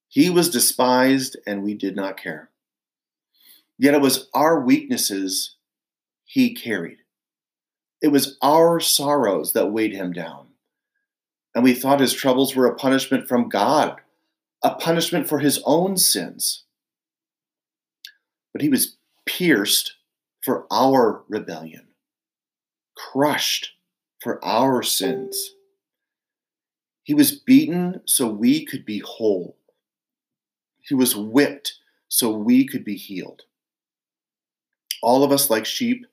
He 0.08 0.30
was 0.30 0.48
despised 0.48 1.36
and 1.46 1.62
we 1.62 1.74
did 1.74 1.94
not 1.94 2.16
care. 2.16 2.48
Yet 3.76 3.92
it 3.92 4.00
was 4.00 4.30
our 4.32 4.58
weaknesses 4.58 5.56
he 6.24 6.54
carried. 6.54 7.00
It 8.00 8.08
was 8.08 8.38
our 8.40 8.80
sorrows 8.80 9.52
that 9.52 9.70
weighed 9.70 9.92
him 9.92 10.14
down. 10.14 10.46
And 11.54 11.62
we 11.62 11.74
thought 11.74 12.00
his 12.00 12.14
troubles 12.14 12.56
were 12.56 12.68
a 12.68 12.74
punishment 12.74 13.28
from 13.28 13.50
God, 13.50 14.00
a 14.62 14.74
punishment 14.76 15.28
for 15.28 15.40
his 15.40 15.60
own 15.66 15.98
sins. 15.98 16.64
But 18.52 18.62
he 18.62 18.68
was 18.68 18.96
pierced 19.24 19.94
for 20.42 20.66
our 20.70 21.22
rebellion, 21.28 21.88
crushed 22.96 23.72
for 24.20 24.44
our 24.44 24.82
sins. 24.82 25.54
He 27.02 27.14
was 27.14 27.32
beaten 27.32 28.02
so 28.06 28.28
we 28.28 28.64
could 28.64 28.84
be 28.84 29.00
whole. 29.00 29.56
He 30.80 30.94
was 30.94 31.16
whipped 31.16 31.74
so 32.08 32.30
we 32.30 32.66
could 32.66 32.84
be 32.84 32.96
healed. 32.96 33.42
All 35.02 35.24
of 35.24 35.32
us, 35.32 35.50
like 35.50 35.66
sheep, 35.66 36.06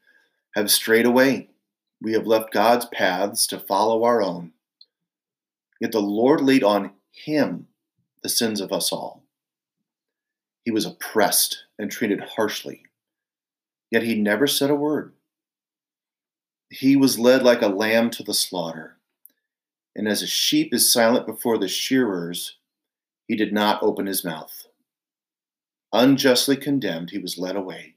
have 0.56 0.72
strayed 0.72 1.06
away. 1.06 1.50
We 2.02 2.14
have 2.14 2.26
left 2.26 2.54
God's 2.54 2.86
paths 2.86 3.46
to 3.48 3.60
follow 3.60 4.04
our 4.04 4.22
own. 4.22 4.54
Yet 5.80 5.92
the 5.92 6.02
Lord 6.02 6.42
laid 6.42 6.64
on 6.64 6.92
him 7.12 7.68
the 8.24 8.30
sins 8.30 8.62
of 8.62 8.72
us 8.72 8.92
all. 8.92 9.19
He 10.70 10.72
was 10.72 10.86
oppressed 10.86 11.64
and 11.80 11.90
treated 11.90 12.20
harshly, 12.20 12.84
yet 13.90 14.04
he 14.04 14.14
never 14.14 14.46
said 14.46 14.70
a 14.70 14.76
word. 14.76 15.14
He 16.70 16.96
was 16.96 17.18
led 17.18 17.42
like 17.42 17.64
a 17.64 17.70
lamb 17.70 18.12
to 18.12 18.22
the 18.22 18.36
slaughter, 18.36 18.98
and 19.96 20.08
as 20.08 20.22
a 20.22 20.28
sheep 20.28 20.72
is 20.72 20.94
silent 20.94 21.26
before 21.26 21.58
the 21.58 21.68
shearers, 21.68 22.58
he 23.28 23.36
did 23.36 23.52
not 23.52 23.82
open 23.82 24.06
his 24.06 24.24
mouth. 24.24 24.68
Unjustly 25.92 26.56
condemned, 26.56 27.10
he 27.10 27.18
was 27.18 27.40
led 27.40 27.56
away. 27.56 27.96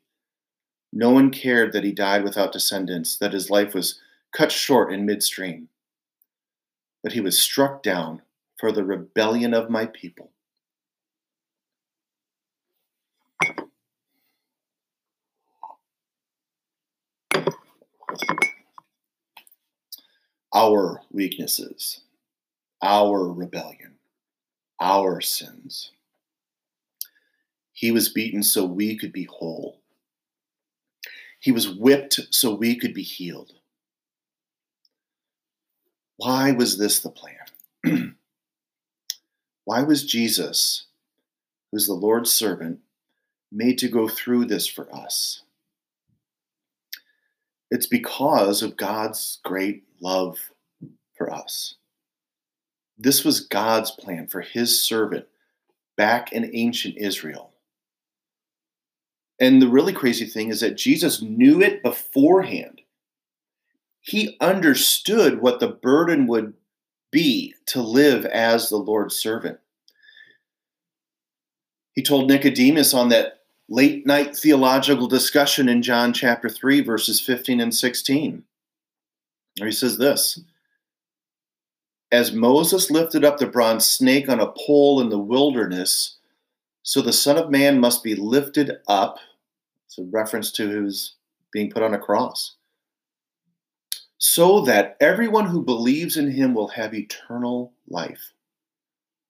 No 0.95 1.11
one 1.11 1.31
cared 1.31 1.75
that 1.75 1.85
he 1.85 1.93
died 1.93 2.25
without 2.25 2.52
descendants, 2.52 3.19
that 3.19 3.35
his 3.35 3.50
life 3.50 3.75
was 3.75 4.00
cut 4.35 4.50
short 4.50 4.91
in 4.91 5.05
midstream. 5.05 5.69
But 7.02 7.12
he 7.12 7.21
was 7.21 7.38
struck 7.38 7.83
down 7.83 8.23
for 8.59 8.73
the 8.73 8.83
rebellion 8.83 9.52
of 9.52 9.69
my 9.69 9.85
people. 9.85 10.33
Our 20.54 21.00
weaknesses, 21.11 22.00
our 22.83 23.33
rebellion, 23.33 23.95
our 24.81 25.21
sins. 25.21 25.92
He 27.73 27.90
was 27.90 28.12
beaten 28.12 28.42
so 28.42 28.64
we 28.64 28.97
could 28.97 29.12
be 29.12 29.25
whole. 29.25 29.81
He 31.40 31.50
was 31.50 31.69
whipped 31.69 32.21
so 32.31 32.54
we 32.54 32.76
could 32.76 32.95
be 32.95 33.02
healed. 33.02 33.52
Why 36.16 36.52
was 36.52 36.78
this 36.78 37.00
the 37.00 37.11
plan? 37.11 37.37
Why 39.64 39.83
was 39.83 40.04
Jesus, 40.04 40.87
who's 41.71 41.87
the 41.87 41.95
Lord's 41.95 42.31
servant, 42.31 42.81
made 43.50 43.78
to 43.78 43.88
go 43.88 44.07
through 44.07 44.45
this 44.45 44.66
for 44.66 44.95
us? 44.95 45.42
It's 47.73 47.87
because 47.87 48.61
of 48.61 48.76
God's 48.76 49.38
great 49.45 49.85
love 49.99 50.38
for 51.17 51.33
us. 51.33 51.76
This 52.99 53.25
was 53.25 53.41
God's 53.41 53.91
plan 53.91 54.26
for 54.26 54.43
his 54.43 54.79
servant 54.79 55.25
back 55.97 56.35
in 56.35 56.50
ancient 56.52 56.99
Israel. 56.99 57.55
And 59.41 59.62
the 59.62 59.69
really 59.69 59.95
crazy 59.95 60.26
thing 60.26 60.50
is 60.50 60.61
that 60.61 60.76
Jesus 60.76 61.23
knew 61.23 61.62
it 61.62 61.83
beforehand. 61.83 62.83
He 64.02 64.37
understood 64.43 65.41
what 65.41 65.59
the 65.59 65.69
burden 65.69 66.26
would 66.26 66.52
be 67.11 67.55
to 67.69 67.81
live 67.81 68.26
as 68.26 68.69
the 68.69 68.76
Lord's 68.76 69.17
servant. 69.17 69.59
He 71.95 72.02
told 72.02 72.29
Nicodemus 72.29 72.93
on 72.93 73.09
that 73.09 73.42
late 73.73 74.07
night 74.07 74.37
theological 74.37 75.09
discussion 75.09 75.69
in 75.69 75.81
John 75.81 76.12
chapter 76.12 76.50
3, 76.50 76.83
verses 76.83 77.21
15 77.21 77.61
and 77.61 77.75
16. 77.75 78.45
Where 79.59 79.67
he 79.67 79.73
says 79.73 79.97
this 79.97 80.41
As 82.11 82.33
Moses 82.33 82.91
lifted 82.91 83.25
up 83.25 83.38
the 83.38 83.47
bronze 83.47 83.88
snake 83.88 84.29
on 84.29 84.41
a 84.41 84.52
pole 84.52 85.00
in 85.00 85.09
the 85.09 85.19
wilderness, 85.19 86.19
so 86.83 87.00
the 87.00 87.12
Son 87.12 87.38
of 87.38 87.50
Man 87.50 87.81
must 87.81 88.05
be 88.05 88.14
lifted 88.14 88.79
up 88.87 89.19
it's 89.87 89.99
a 89.99 90.05
reference 90.05 90.50
to 90.52 90.71
who's 90.71 91.17
being 91.52 91.71
put 91.71 91.83
on 91.83 91.93
a 91.93 91.99
cross. 91.99 92.57
So 94.17 94.62
that 94.62 94.97
everyone 95.00 95.47
who 95.47 95.62
believes 95.62 96.17
in 96.17 96.31
him 96.31 96.55
will 96.55 96.69
have 96.69 96.95
eternal 96.95 97.75
life. 97.87 98.33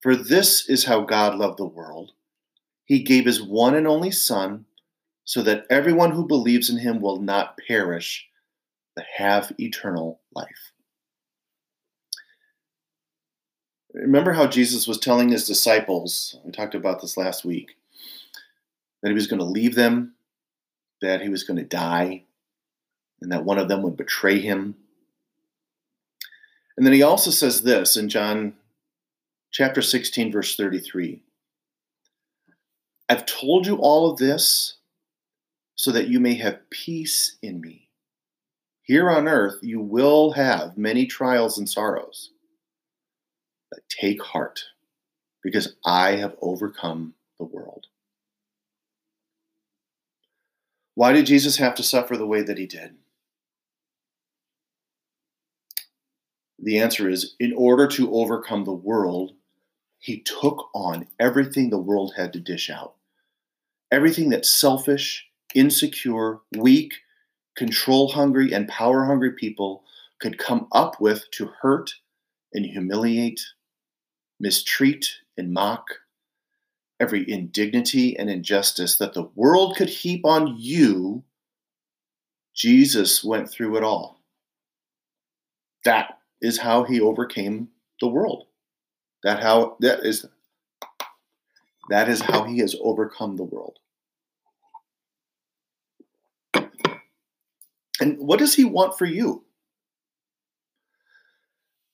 For 0.02 0.14
this 0.14 0.68
is 0.68 0.84
how 0.84 1.00
God 1.00 1.36
loved 1.36 1.58
the 1.58 1.64
world. 1.64 2.12
He 2.84 3.02
gave 3.02 3.24
his 3.24 3.42
one 3.42 3.74
and 3.74 3.86
only 3.86 4.10
Son, 4.10 4.64
so 5.24 5.42
that 5.42 5.66
everyone 5.70 6.10
who 6.10 6.26
believes 6.26 6.68
in 6.68 6.78
him 6.78 7.00
will 7.00 7.20
not 7.20 7.58
perish, 7.66 8.26
but 8.96 9.04
have 9.16 9.52
eternal 9.58 10.20
life. 10.34 10.72
Remember 13.94 14.32
how 14.32 14.46
Jesus 14.46 14.88
was 14.88 14.98
telling 14.98 15.28
his 15.28 15.46
disciples, 15.46 16.36
we 16.44 16.50
talked 16.50 16.74
about 16.74 17.00
this 17.00 17.16
last 17.16 17.44
week, 17.44 17.76
that 19.02 19.08
he 19.08 19.14
was 19.14 19.26
going 19.26 19.40
to 19.40 19.44
leave 19.44 19.74
them 19.74 20.14
that 21.02 21.20
he 21.20 21.28
was 21.28 21.42
going 21.44 21.58
to 21.58 21.64
die 21.64 22.22
and 23.20 23.30
that 23.30 23.44
one 23.44 23.58
of 23.58 23.68
them 23.68 23.82
would 23.82 23.96
betray 23.96 24.38
him. 24.38 24.74
And 26.76 26.86
then 26.86 26.94
he 26.94 27.02
also 27.02 27.30
says 27.30 27.62
this 27.62 27.96
in 27.96 28.08
John 28.08 28.54
chapter 29.50 29.82
16, 29.82 30.32
verse 30.32 30.56
33 30.56 31.20
I've 33.08 33.26
told 33.26 33.66
you 33.66 33.76
all 33.76 34.10
of 34.10 34.18
this 34.18 34.78
so 35.74 35.90
that 35.92 36.08
you 36.08 36.20
may 36.20 36.34
have 36.34 36.70
peace 36.70 37.36
in 37.42 37.60
me. 37.60 37.88
Here 38.82 39.10
on 39.10 39.28
earth, 39.28 39.56
you 39.62 39.80
will 39.80 40.32
have 40.32 40.76
many 40.76 41.06
trials 41.06 41.58
and 41.58 41.68
sorrows. 41.68 42.30
But 43.70 43.80
take 43.88 44.22
heart, 44.22 44.60
because 45.42 45.76
I 45.84 46.16
have 46.16 46.36
overcome 46.42 47.14
the 47.38 47.44
world. 47.44 47.86
Why 50.94 51.12
did 51.12 51.26
Jesus 51.26 51.56
have 51.56 51.74
to 51.76 51.82
suffer 51.82 52.16
the 52.16 52.26
way 52.26 52.42
that 52.42 52.58
he 52.58 52.66
did? 52.66 52.96
The 56.58 56.78
answer 56.78 57.08
is 57.08 57.34
in 57.40 57.52
order 57.56 57.88
to 57.88 58.14
overcome 58.14 58.64
the 58.64 58.72
world, 58.72 59.32
he 60.02 60.18
took 60.18 60.68
on 60.74 61.06
everything 61.20 61.70
the 61.70 61.78
world 61.78 62.14
had 62.16 62.32
to 62.32 62.40
dish 62.40 62.68
out. 62.68 62.96
Everything 63.92 64.30
that 64.30 64.44
selfish, 64.44 65.28
insecure, 65.54 66.40
weak, 66.58 66.94
control 67.56 68.08
hungry, 68.08 68.52
and 68.52 68.66
power 68.66 69.04
hungry 69.04 69.30
people 69.30 69.84
could 70.20 70.38
come 70.38 70.66
up 70.72 71.00
with 71.00 71.30
to 71.30 71.52
hurt 71.60 71.94
and 72.52 72.66
humiliate, 72.66 73.40
mistreat 74.40 75.08
and 75.38 75.52
mock, 75.52 75.86
every 76.98 77.30
indignity 77.30 78.18
and 78.18 78.28
injustice 78.28 78.98
that 78.98 79.14
the 79.14 79.30
world 79.36 79.76
could 79.76 79.88
heap 79.88 80.26
on 80.26 80.56
you, 80.58 81.22
Jesus 82.56 83.22
went 83.22 83.48
through 83.48 83.76
it 83.76 83.84
all. 83.84 84.20
That 85.84 86.18
is 86.40 86.58
how 86.58 86.82
he 86.82 87.00
overcame 87.00 87.68
the 88.00 88.08
world. 88.08 88.46
That 89.22 89.42
how 89.42 89.76
that 89.80 90.00
is 90.04 90.26
that 91.90 92.08
is 92.08 92.20
how 92.22 92.44
he 92.44 92.58
has 92.58 92.76
overcome 92.80 93.36
the 93.36 93.44
world. 93.44 93.78
And 98.00 98.18
what 98.18 98.38
does 98.38 98.54
he 98.54 98.64
want 98.64 98.98
for 98.98 99.04
you? 99.04 99.44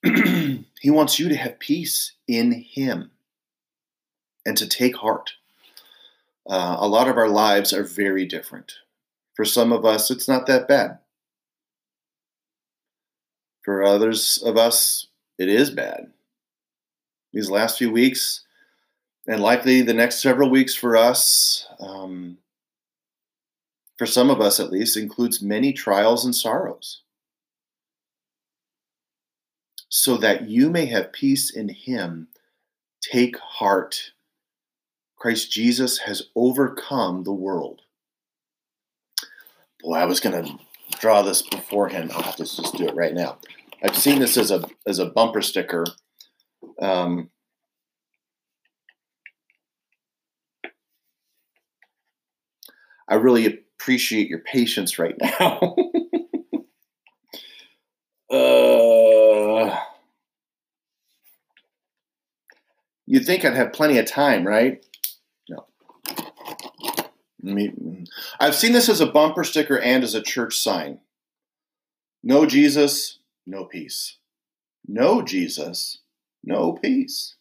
he 0.04 0.90
wants 0.90 1.18
you 1.18 1.28
to 1.28 1.36
have 1.36 1.58
peace 1.58 2.12
in 2.26 2.52
him 2.52 3.10
and 4.46 4.56
to 4.56 4.66
take 4.66 4.96
heart. 4.96 5.32
Uh, 6.48 6.76
a 6.78 6.88
lot 6.88 7.08
of 7.08 7.18
our 7.18 7.28
lives 7.28 7.74
are 7.74 7.84
very 7.84 8.24
different. 8.24 8.72
For 9.34 9.44
some 9.44 9.70
of 9.70 9.84
us, 9.84 10.10
it's 10.10 10.26
not 10.26 10.46
that 10.46 10.66
bad. 10.66 10.98
For 13.62 13.82
others 13.82 14.42
of 14.42 14.56
us, 14.56 15.08
it 15.38 15.48
is 15.48 15.70
bad. 15.70 16.12
These 17.38 17.50
last 17.50 17.78
few 17.78 17.92
weeks, 17.92 18.40
and 19.28 19.40
likely 19.40 19.80
the 19.80 19.94
next 19.94 20.20
several 20.20 20.50
weeks 20.50 20.74
for 20.74 20.96
us, 20.96 21.68
um, 21.78 22.38
for 23.96 24.06
some 24.06 24.28
of 24.28 24.40
us 24.40 24.58
at 24.58 24.72
least, 24.72 24.96
includes 24.96 25.40
many 25.40 25.72
trials 25.72 26.24
and 26.24 26.34
sorrows. 26.34 27.02
So 29.88 30.16
that 30.16 30.48
you 30.48 30.68
may 30.68 30.86
have 30.86 31.12
peace 31.12 31.48
in 31.48 31.68
Him, 31.68 32.26
take 33.00 33.38
heart. 33.38 34.10
Christ 35.14 35.52
Jesus 35.52 35.98
has 35.98 36.30
overcome 36.34 37.22
the 37.22 37.32
world. 37.32 37.82
Boy, 39.80 39.94
I 39.94 40.06
was 40.06 40.18
going 40.18 40.44
to 40.44 40.58
draw 40.98 41.22
this 41.22 41.42
beforehand. 41.42 42.10
I'll 42.10 42.22
have 42.22 42.34
to 42.34 42.42
just 42.42 42.74
do 42.74 42.88
it 42.88 42.96
right 42.96 43.14
now. 43.14 43.38
I've 43.80 43.96
seen 43.96 44.18
this 44.18 44.36
as 44.36 44.50
a 44.50 44.64
as 44.88 44.98
a 44.98 45.06
bumper 45.06 45.40
sticker. 45.40 45.84
Um, 46.80 47.30
I 53.08 53.14
really 53.14 53.46
appreciate 53.46 54.28
your 54.28 54.40
patience 54.40 54.98
right 54.98 55.16
now. 55.20 55.76
uh, 58.36 59.76
you'd 63.06 63.24
think 63.24 63.44
I'd 63.44 63.54
have 63.54 63.72
plenty 63.72 63.98
of 63.98 64.06
time, 64.06 64.46
right? 64.46 64.84
No. 65.48 65.66
I've 68.38 68.54
seen 68.54 68.72
this 68.72 68.88
as 68.88 69.00
a 69.00 69.06
bumper 69.06 69.44
sticker 69.44 69.78
and 69.78 70.04
as 70.04 70.14
a 70.14 70.22
church 70.22 70.58
sign. 70.58 71.00
No 72.22 72.44
Jesus, 72.46 73.20
no 73.46 73.64
peace. 73.64 74.18
No 74.86 75.22
Jesus, 75.22 76.00
no 76.48 76.72
peace. 76.72 77.36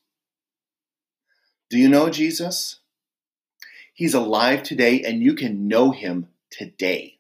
Do 1.70 1.78
you 1.78 1.90
know 1.90 2.10
Jesus? 2.10 2.80
He's 3.94 4.14
alive 4.14 4.62
today, 4.62 5.02
and 5.02 5.24
you 5.24 5.34
can 5.34 5.68
know 5.68 5.92
him 5.92 6.28
today. 6.52 7.18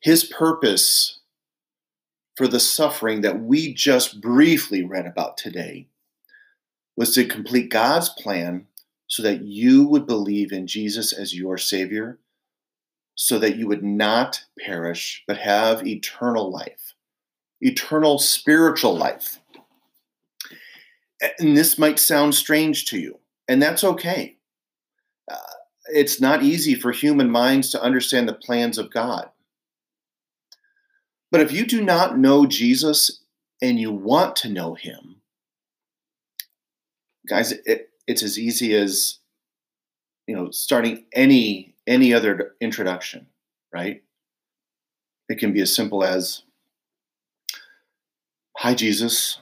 His 0.00 0.24
purpose 0.24 1.20
for 2.36 2.46
the 2.46 2.60
suffering 2.60 3.22
that 3.22 3.40
we 3.40 3.74
just 3.74 4.20
briefly 4.20 4.84
read 4.84 5.06
about 5.06 5.36
today 5.36 5.88
was 6.96 7.14
to 7.14 7.24
complete 7.24 7.70
God's 7.70 8.10
plan 8.10 8.66
so 9.06 9.22
that 9.22 9.42
you 9.42 9.86
would 9.86 10.06
believe 10.06 10.52
in 10.52 10.66
Jesus 10.66 11.12
as 11.12 11.34
your 11.34 11.58
Savior, 11.58 12.18
so 13.14 13.38
that 13.38 13.56
you 13.56 13.66
would 13.66 13.82
not 13.82 14.44
perish, 14.58 15.24
but 15.26 15.38
have 15.38 15.86
eternal 15.86 16.50
life 16.50 16.92
eternal 17.62 18.18
spiritual 18.18 18.94
life. 18.94 19.38
And 21.38 21.56
this 21.56 21.78
might 21.78 21.98
sound 21.98 22.34
strange 22.34 22.84
to 22.86 22.98
you, 22.98 23.18
and 23.48 23.62
that's 23.62 23.84
okay. 23.84 24.36
Uh, 25.30 25.36
it's 25.86 26.20
not 26.20 26.42
easy 26.42 26.74
for 26.74 26.90
human 26.90 27.30
minds 27.30 27.70
to 27.70 27.82
understand 27.82 28.28
the 28.28 28.34
plans 28.34 28.78
of 28.78 28.92
God. 28.92 29.30
But 31.30 31.40
if 31.40 31.52
you 31.52 31.64
do 31.64 31.82
not 31.82 32.18
know 32.18 32.44
Jesus 32.46 33.20
and 33.62 33.78
you 33.78 33.92
want 33.92 34.36
to 34.36 34.48
know 34.48 34.74
him, 34.74 35.22
guys, 37.28 37.52
it, 37.52 37.90
it's 38.06 38.22
as 38.22 38.38
easy 38.38 38.74
as 38.74 39.18
you 40.26 40.34
know 40.34 40.50
starting 40.50 41.06
any 41.14 41.74
any 41.86 42.12
other 42.12 42.54
introduction, 42.60 43.28
right? 43.72 44.02
It 45.28 45.38
can 45.38 45.52
be 45.52 45.60
as 45.60 45.74
simple 45.74 46.04
as 46.04 46.42
Hi, 48.58 48.74
Jesus. 48.74 49.38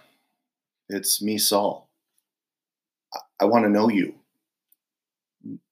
It's 0.93 1.23
me, 1.23 1.39
Saul. 1.39 1.89
I 3.41 3.45
want 3.45 3.65
to 3.65 3.71
know 3.71 3.89
you. 3.89 4.17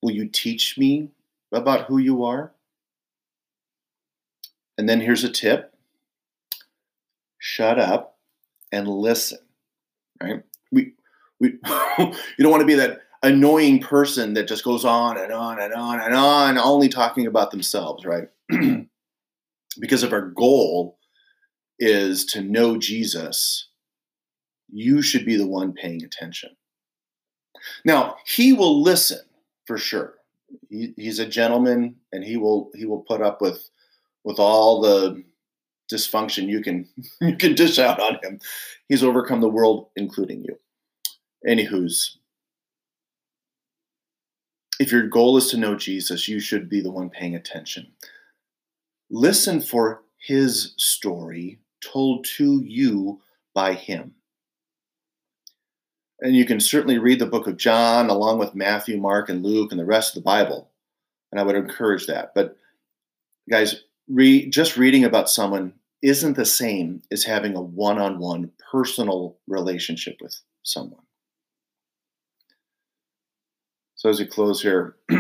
Will 0.01 0.13
you 0.13 0.29
teach 0.29 0.79
me 0.79 1.11
about 1.53 1.87
who 1.87 1.99
you 1.99 2.25
are? 2.25 2.53
And 4.79 4.89
then 4.89 5.01
here's 5.01 5.25
a 5.25 5.29
tip 5.29 5.75
shut 7.41 7.79
up 7.79 8.19
and 8.71 8.87
listen, 8.87 9.39
right? 10.23 10.43
We, 10.71 10.95
we, 11.41 11.49
you 11.99 12.13
don't 12.39 12.51
want 12.51 12.61
to 12.61 12.67
be 12.67 12.75
that 12.75 13.01
annoying 13.23 13.81
person 13.81 14.35
that 14.35 14.47
just 14.47 14.65
goes 14.65 14.85
on 14.85 15.19
and 15.19 15.33
on 15.33 15.61
and 15.61 15.75
on 15.75 16.01
and 16.01 16.15
on, 16.15 16.59
only 16.59 16.89
talking 16.89 17.27
about 17.27 17.51
themselves, 17.51 18.05
right? 18.05 18.29
because 19.81 20.05
if 20.05 20.13
our 20.13 20.29
goal 20.29 20.99
is 21.79 22.25
to 22.27 22.41
know 22.41 22.77
Jesus, 22.77 23.68
you 24.71 25.03
should 25.03 25.25
be 25.25 25.37
the 25.37 25.47
one 25.47 25.73
paying 25.73 26.03
attention. 26.05 26.51
Now, 27.85 28.17
he 28.27 28.53
will 28.53 28.83
listen 28.83 29.21
for 29.67 29.79
sure. 29.79 30.15
He, 30.71 30.95
he's 30.97 31.19
a 31.19 31.27
gentleman 31.27 31.97
and 32.13 32.25
he 32.25 32.37
will 32.37 32.71
he 32.75 32.87
will 32.87 33.03
put 33.03 33.21
up 33.21 33.41
with 33.41 33.69
with 34.25 34.39
all 34.39 34.81
the 34.81 35.23
dysfunction 35.93 36.49
you 36.49 36.63
can 36.63 36.89
you 37.21 37.37
can 37.37 37.55
dish 37.55 37.79
out 37.79 38.01
on 38.01 38.19
him. 38.23 38.41
He's 38.89 39.05
overcome 39.05 39.41
the 39.41 39.49
world, 39.49 39.89
including 39.97 40.45
you. 40.45 40.59
Anywho's 41.47 42.19
if 44.79 44.93
your 44.93 45.09
goal 45.09 45.37
is 45.37 45.51
to 45.51 45.57
know 45.57 45.75
Jesus, 45.75 46.29
you 46.29 46.39
should 46.39 46.69
be 46.69 46.81
the 46.81 46.91
one 46.91 47.11
paying 47.11 47.35
attention. 47.35 47.89
Listen 49.11 49.61
for 49.61 50.03
his 50.19 50.75
story 50.77 51.59
told 51.81 52.25
to 52.37 52.63
you 52.65 53.21
by 53.55 53.75
him. 53.75 54.15
And 56.21 56.35
you 56.35 56.45
can 56.45 56.61
certainly 56.61 56.99
read 56.99 57.21
the 57.21 57.27
book 57.27 57.47
of 57.47 57.57
John 57.57 58.11
along 58.11 58.39
with 58.39 58.55
Matthew, 58.55 58.99
Mark, 58.99 59.29
and 59.29 59.45
Luke 59.45 59.71
and 59.71 59.81
the 59.81 59.85
rest 59.85 60.17
of 60.17 60.23
the 60.23 60.27
Bible. 60.27 60.71
And 61.31 61.41
I 61.41 61.45
would 61.45 61.55
encourage 61.55 62.07
that. 62.07 62.35
But 62.35 62.57
guys, 63.49 63.85
re- 64.09 64.49
just 64.49 64.77
reading 64.77 65.05
about 65.05 65.31
someone 65.31 65.75
isn't 66.03 66.35
the 66.35 66.45
same 66.45 67.03
as 67.11 67.25
having 67.25 67.57
a 67.57 67.63
one 67.63 67.99
on 67.99 68.19
one 68.19 68.51
personal 68.71 69.37
relationship 69.47 70.17
with 70.21 70.41
someone. 70.63 71.03
So 73.97 74.09
as 74.09 74.21
we 74.21 74.27
close 74.27 74.63
here, 74.63 74.97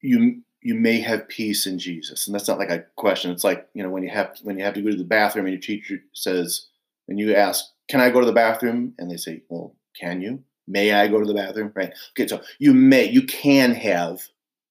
you 0.00 0.42
you 0.60 0.74
may 0.74 1.00
have 1.00 1.28
peace 1.28 1.66
in 1.66 1.78
Jesus. 1.78 2.26
And 2.26 2.34
that's 2.34 2.48
not 2.48 2.58
like 2.58 2.70
a 2.70 2.84
question. 2.96 3.30
It's 3.30 3.44
like, 3.44 3.68
you 3.74 3.82
know, 3.82 3.90
when 3.90 4.02
you 4.02 4.10
have 4.10 4.36
when 4.42 4.58
you 4.58 4.64
have 4.64 4.74
to 4.74 4.82
go 4.82 4.90
to 4.90 4.96
the 4.96 5.04
bathroom 5.04 5.46
and 5.46 5.52
your 5.52 5.60
teacher 5.60 6.02
says, 6.12 6.66
and 7.06 7.18
you 7.18 7.34
ask, 7.34 7.64
Can 7.88 8.00
I 8.00 8.10
go 8.10 8.20
to 8.20 8.26
the 8.26 8.32
bathroom? 8.32 8.94
And 8.98 9.10
they 9.10 9.16
say, 9.16 9.42
Well, 9.48 9.74
can 9.98 10.20
you? 10.20 10.42
May 10.66 10.92
I 10.92 11.08
go 11.08 11.18
to 11.18 11.26
the 11.26 11.34
bathroom? 11.34 11.72
Right. 11.74 11.92
Okay, 12.12 12.28
so 12.28 12.42
you 12.58 12.74
may, 12.74 13.04
you 13.04 13.22
can 13.22 13.74
have, 13.74 14.20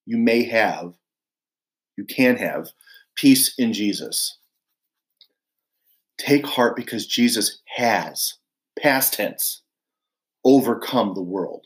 you 0.06 0.17
may 0.17 0.43
have, 0.43 0.93
you 1.97 2.06
can 2.06 2.38
have 2.38 2.69
peace 3.15 3.56
in 3.58 3.73
Jesus. 3.73 4.38
Take 6.19 6.45
heart 6.45 6.75
because 6.75 7.08
Jesus 7.08 7.62
has, 7.75 8.36
past 8.77 9.13
tense, 9.13 9.62
overcome 10.43 11.13
the 11.13 11.21
world. 11.21 11.65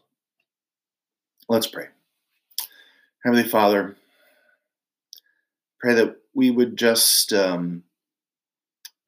Let's 1.49 1.67
pray. 1.67 1.87
Heavenly 3.23 3.47
Father, 3.47 3.95
pray 5.81 5.93
that 5.95 6.15
we 6.33 6.51
would 6.51 6.77
just 6.77 7.33
um, 7.33 7.83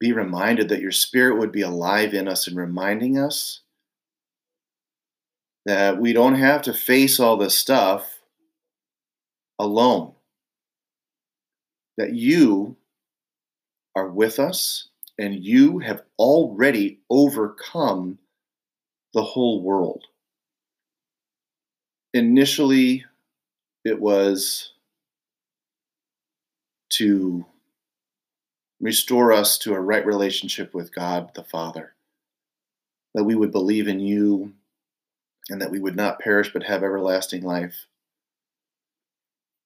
be 0.04 0.12
reminded 0.12 0.68
that 0.68 0.82
your 0.82 0.92
Spirit 0.92 1.38
would 1.38 1.50
be 1.50 1.62
alive 1.62 2.12
in 2.12 2.28
us 2.28 2.46
and 2.46 2.58
reminding 2.58 3.16
us 3.16 3.60
that 5.64 5.98
we 5.98 6.12
don't 6.12 6.34
have 6.34 6.60
to 6.60 6.74
face 6.74 7.18
all 7.18 7.38
this 7.38 7.56
stuff 7.56 8.20
alone. 9.58 10.12
That 11.96 12.12
you 12.12 12.76
are 13.96 14.10
with 14.10 14.38
us 14.38 14.88
and 15.18 15.42
you 15.42 15.78
have 15.78 16.02
already 16.18 17.00
overcome 17.08 18.18
the 19.14 19.22
whole 19.22 19.62
world. 19.62 20.04
Initially, 22.12 23.06
it 23.86 23.98
was 23.98 24.72
to 26.90 27.46
restore 28.84 29.32
us 29.32 29.56
to 29.56 29.72
a 29.72 29.80
right 29.80 30.04
relationship 30.04 30.74
with 30.74 30.94
God 30.94 31.30
the 31.34 31.42
Father, 31.42 31.94
that 33.14 33.24
we 33.24 33.34
would 33.34 33.50
believe 33.50 33.88
in 33.88 33.98
you 33.98 34.52
and 35.48 35.62
that 35.62 35.70
we 35.70 35.80
would 35.80 35.96
not 35.96 36.18
perish 36.18 36.52
but 36.52 36.64
have 36.64 36.82
everlasting 36.82 37.42
life. 37.42 37.86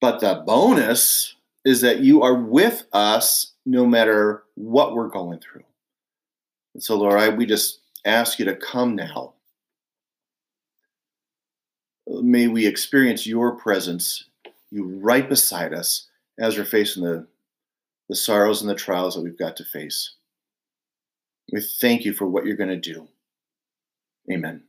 But 0.00 0.20
the 0.20 0.44
bonus 0.46 1.34
is 1.64 1.80
that 1.80 1.98
you 1.98 2.22
are 2.22 2.34
with 2.34 2.84
us 2.92 3.54
no 3.66 3.84
matter 3.84 4.44
what 4.54 4.94
we're 4.94 5.08
going 5.08 5.40
through. 5.40 5.64
And 6.74 6.82
so, 6.82 6.96
Lord, 6.96 7.18
I, 7.18 7.28
we 7.28 7.44
just 7.44 7.80
ask 8.04 8.38
you 8.38 8.44
to 8.44 8.54
come 8.54 8.94
now. 8.94 9.32
May 12.06 12.46
we 12.46 12.68
experience 12.68 13.26
your 13.26 13.56
presence, 13.56 14.26
you 14.70 14.84
right 14.84 15.28
beside 15.28 15.74
us 15.74 16.06
as 16.38 16.56
we're 16.56 16.64
facing 16.64 17.02
the, 17.02 17.26
the 18.08 18.16
sorrows 18.16 18.60
and 18.60 18.70
the 18.70 18.74
trials 18.74 19.14
that 19.14 19.22
we've 19.22 19.38
got 19.38 19.56
to 19.56 19.64
face. 19.64 20.14
We 21.52 21.60
thank 21.80 22.04
you 22.04 22.12
for 22.12 22.26
what 22.26 22.46
you're 22.46 22.56
going 22.56 22.68
to 22.68 22.76
do. 22.76 23.08
Amen. 24.30 24.67